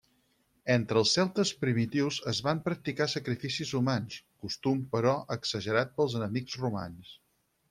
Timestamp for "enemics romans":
6.23-7.15